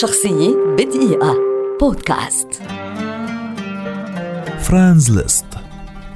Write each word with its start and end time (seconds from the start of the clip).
شخصية 0.00 0.56
بدقيقة. 0.78 1.36
بودكاست. 1.80 2.48
فرانز 4.60 5.10
ليست. 5.10 5.44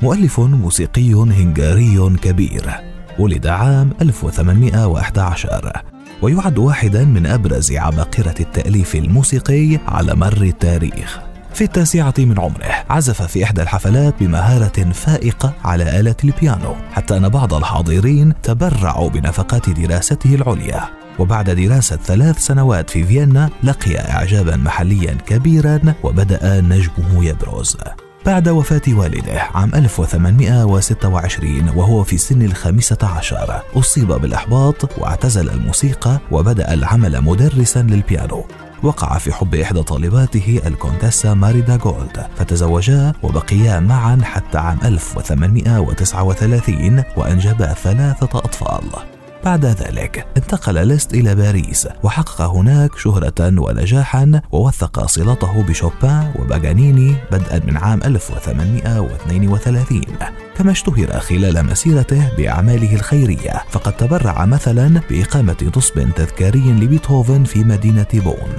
مؤلف 0.02 0.40
موسيقي 0.40 1.12
هنغاري 1.12 2.16
كبير. 2.22 2.70
ولد 3.18 3.46
عام 3.46 3.90
1811 4.02 5.82
ويعد 6.22 6.58
واحدا 6.58 7.04
من 7.04 7.26
أبرز 7.26 7.72
عباقرة 7.72 8.34
التأليف 8.40 8.94
الموسيقي 8.94 9.78
على 9.86 10.14
مر 10.14 10.42
التاريخ. 10.42 11.20
في 11.54 11.64
التاسعة 11.64 12.14
من 12.18 12.40
عمره 12.40 12.84
عزف 12.90 13.22
في 13.22 13.44
إحدى 13.44 13.62
الحفلات 13.62 14.14
بمهارة 14.20 14.92
فائقة 14.92 15.52
على 15.64 16.00
آلة 16.00 16.16
البيانو. 16.24 16.74
حتى 16.92 17.16
أن 17.16 17.28
بعض 17.28 17.54
الحاضرين 17.54 18.32
تبرعوا 18.42 19.10
بنفقات 19.10 19.70
دراسته 19.70 20.34
العليا. 20.34 21.05
وبعد 21.18 21.50
دراسة 21.50 21.96
ثلاث 21.96 22.38
سنوات 22.38 22.90
في 22.90 23.04
فيينا 23.04 23.50
لقي 23.62 23.96
إعجابا 23.96 24.56
محليا 24.56 25.16
كبيرا 25.26 25.80
وبدأ 26.02 26.60
نجمه 26.60 27.24
يبرز. 27.24 27.76
بعد 28.26 28.48
وفاة 28.48 28.82
والده 28.88 29.40
عام 29.54 29.74
1826 29.74 31.68
وهو 31.76 32.04
في 32.04 32.18
سن 32.18 32.42
الخامسة 32.42 32.98
عشر 33.02 33.62
أصيب 33.76 34.08
بالإحباط 34.08 34.98
واعتزل 34.98 35.50
الموسيقى 35.50 36.18
وبدأ 36.30 36.74
العمل 36.74 37.20
مدرسا 37.20 37.82
للبيانو. 37.82 38.44
وقع 38.82 39.18
في 39.18 39.32
حب 39.32 39.54
إحدى 39.54 39.82
طالباته 39.82 40.60
الكونتيسا 40.66 41.34
ماريدا 41.34 41.76
جولد 41.76 42.26
فتزوجا 42.36 43.12
وبقيا 43.22 43.80
معا 43.80 44.18
حتى 44.22 44.58
عام 44.58 44.78
1839 44.84 47.02
وأنجبا 47.16 47.72
ثلاثة 47.72 48.38
أطفال. 48.38 49.15
بعد 49.46 49.66
ذلك 49.66 50.26
انتقل 50.36 50.86
ليست 50.86 51.14
إلى 51.14 51.34
باريس 51.34 51.88
وحقق 52.02 52.40
هناك 52.42 52.98
شهرة 52.98 53.60
ونجاحا 53.60 54.40
ووثق 54.52 55.06
صلته 55.06 55.62
بشوبان 55.62 56.32
وباغانيني 56.38 57.14
بدءا 57.32 57.60
من 57.66 57.76
عام 57.76 58.02
1832 58.04 60.00
كما 60.56 60.70
اشتهر 60.70 61.20
خلال 61.20 61.66
مسيرته 61.66 62.36
بأعماله 62.36 62.94
الخيرية 62.94 63.62
فقد 63.70 63.96
تبرع 63.96 64.46
مثلا 64.46 65.00
بإقامة 65.10 65.72
نصب 65.76 66.10
تذكاري 66.16 66.72
لبيتهوفن 66.72 67.44
في 67.44 67.64
مدينة 67.64 68.06
بون 68.14 68.52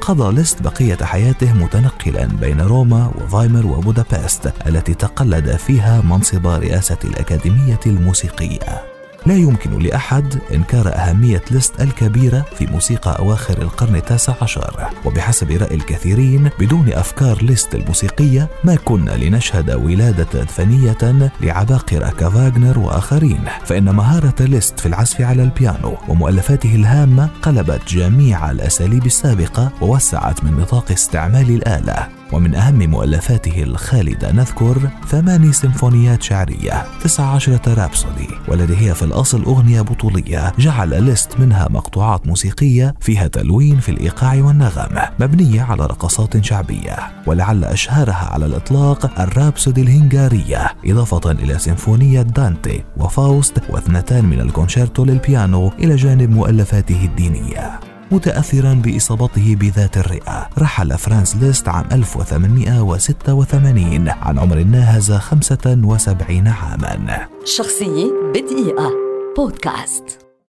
قضى 0.00 0.34
ليست 0.34 0.62
بقية 0.62 0.98
حياته 1.02 1.52
متنقلا 1.52 2.26
بين 2.26 2.60
روما 2.60 3.12
وفايمر 3.14 3.66
وبودابست 3.66 4.52
التي 4.66 4.94
تقلد 4.94 5.56
فيها 5.56 6.00
منصب 6.00 6.46
رئاسة 6.46 6.98
الأكاديمية 7.04 7.80
الموسيقية. 7.86 8.97
لا 9.28 9.34
يمكن 9.34 9.78
لأحد 9.78 10.34
إنكار 10.54 10.94
أهمية 10.94 11.42
ليست 11.50 11.80
الكبيرة 11.80 12.44
في 12.58 12.66
موسيقى 12.66 13.18
أواخر 13.18 13.62
القرن 13.62 13.96
التاسع 13.96 14.34
عشر. 14.42 14.90
وبحسب 15.04 15.50
رأي 15.50 15.74
الكثيرين 15.74 16.50
بدون 16.60 16.92
أفكار 16.92 17.42
ليست 17.42 17.74
الموسيقية 17.74 18.48
ما 18.64 18.74
كنا 18.84 19.10
لنشهد 19.10 19.70
ولادة 19.70 20.44
فنية 20.44 21.30
لعباقرة 21.40 22.08
كفاغنر 22.08 22.78
وآخرين. 22.78 23.40
فإن 23.64 23.94
مهارة 23.94 24.34
ليست 24.40 24.80
في 24.80 24.86
العزف 24.86 25.20
على 25.20 25.42
البيانو 25.42 25.96
ومؤلفاته 26.08 26.74
الهامة 26.74 27.28
قلبت 27.42 27.80
جميع 27.88 28.50
الأساليب 28.50 29.06
السابقة 29.06 29.70
ووسعت 29.80 30.44
من 30.44 30.60
نطاق 30.60 30.92
استعمال 30.92 31.50
الآلة. 31.50 32.17
ومن 32.32 32.54
أهم 32.54 32.90
مؤلفاته 32.90 33.62
الخالدة 33.62 34.32
نذكر 34.32 34.90
ثماني 35.08 35.52
سيمفونيات 35.52 36.22
شعرية 36.22 36.86
تسع 37.02 37.24
عشرة 37.24 37.74
رابسودي 37.74 38.28
والتي 38.48 38.76
هي 38.76 38.94
في 38.94 39.02
الأصل 39.02 39.42
أغنية 39.42 39.80
بطولية 39.80 40.52
جعل 40.58 41.02
ليست 41.02 41.40
منها 41.40 41.68
مقطوعات 41.70 42.26
موسيقية 42.26 42.94
فيها 43.00 43.26
تلوين 43.26 43.80
في 43.80 43.88
الإيقاع 43.88 44.34
والنغم 44.34 44.98
مبنية 45.20 45.62
على 45.62 45.86
رقصات 45.86 46.44
شعبية 46.44 46.96
ولعل 47.26 47.64
أشهرها 47.64 48.28
على 48.32 48.46
الإطلاق 48.46 49.20
الرابسودي 49.20 49.82
الهنغارية 49.82 50.66
إضافة 50.84 51.30
إلى 51.30 51.58
سيمفونية 51.58 52.22
دانتي 52.22 52.84
وفاوست 52.96 53.62
واثنتان 53.70 54.24
من 54.24 54.40
الكونشيرتو 54.40 55.04
للبيانو 55.04 55.72
إلى 55.78 55.96
جانب 55.96 56.30
مؤلفاته 56.30 57.04
الدينية. 57.04 57.80
متأثرا 58.10 58.74
بإصابته 58.74 59.56
بذات 59.60 59.96
الرئة. 59.96 60.48
رحل 60.58 60.98
فرانس 60.98 61.36
ليست 61.36 61.68
عام 61.68 61.84
1886 61.92 64.08
عن 64.08 64.38
عمر 64.38 64.62
ناهز 64.62 65.12
75 65.12 66.48
عاما. 66.48 67.26
شخصية 67.44 68.12
بدقيقة. 68.34 68.92
بودكاست. 69.36 70.27